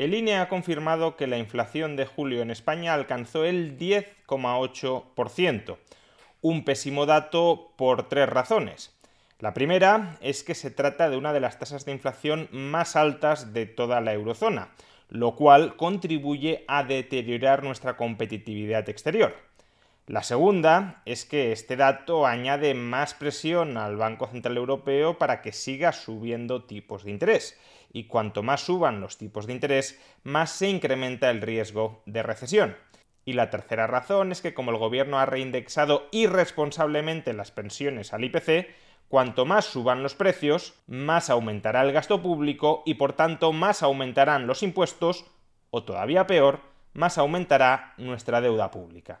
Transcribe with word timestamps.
El 0.00 0.14
INE 0.14 0.38
ha 0.38 0.48
confirmado 0.48 1.18
que 1.18 1.26
la 1.26 1.36
inflación 1.36 1.94
de 1.94 2.06
julio 2.06 2.40
en 2.40 2.50
España 2.50 2.94
alcanzó 2.94 3.44
el 3.44 3.76
10,8%, 3.76 5.76
un 6.40 6.64
pésimo 6.64 7.04
dato 7.04 7.74
por 7.76 8.08
tres 8.08 8.26
razones. 8.26 8.98
La 9.40 9.52
primera 9.52 10.16
es 10.22 10.42
que 10.42 10.54
se 10.54 10.70
trata 10.70 11.10
de 11.10 11.18
una 11.18 11.34
de 11.34 11.40
las 11.40 11.58
tasas 11.58 11.84
de 11.84 11.92
inflación 11.92 12.48
más 12.50 12.96
altas 12.96 13.52
de 13.52 13.66
toda 13.66 14.00
la 14.00 14.14
eurozona, 14.14 14.70
lo 15.10 15.36
cual 15.36 15.76
contribuye 15.76 16.64
a 16.66 16.82
deteriorar 16.82 17.62
nuestra 17.62 17.98
competitividad 17.98 18.88
exterior. 18.88 19.36
La 20.10 20.24
segunda 20.24 21.02
es 21.04 21.24
que 21.24 21.52
este 21.52 21.76
dato 21.76 22.26
añade 22.26 22.74
más 22.74 23.14
presión 23.14 23.76
al 23.76 23.96
Banco 23.96 24.26
Central 24.26 24.56
Europeo 24.56 25.18
para 25.18 25.40
que 25.40 25.52
siga 25.52 25.92
subiendo 25.92 26.64
tipos 26.64 27.04
de 27.04 27.12
interés, 27.12 27.56
y 27.92 28.08
cuanto 28.08 28.42
más 28.42 28.62
suban 28.62 29.00
los 29.00 29.18
tipos 29.18 29.46
de 29.46 29.52
interés, 29.52 30.02
más 30.24 30.50
se 30.50 30.68
incrementa 30.68 31.30
el 31.30 31.40
riesgo 31.40 32.02
de 32.06 32.24
recesión. 32.24 32.76
Y 33.24 33.34
la 33.34 33.50
tercera 33.50 33.86
razón 33.86 34.32
es 34.32 34.40
que 34.40 34.52
como 34.52 34.72
el 34.72 34.78
gobierno 34.78 35.20
ha 35.20 35.26
reindexado 35.26 36.08
irresponsablemente 36.10 37.32
las 37.32 37.52
pensiones 37.52 38.12
al 38.12 38.24
IPC, 38.24 38.66
cuanto 39.08 39.46
más 39.46 39.64
suban 39.64 40.02
los 40.02 40.16
precios, 40.16 40.74
más 40.88 41.30
aumentará 41.30 41.82
el 41.82 41.92
gasto 41.92 42.20
público 42.20 42.82
y 42.84 42.94
por 42.94 43.12
tanto 43.12 43.52
más 43.52 43.84
aumentarán 43.84 44.48
los 44.48 44.64
impuestos, 44.64 45.24
o 45.70 45.84
todavía 45.84 46.26
peor, 46.26 46.58
más 46.94 47.16
aumentará 47.16 47.94
nuestra 47.96 48.40
deuda 48.40 48.72
pública. 48.72 49.20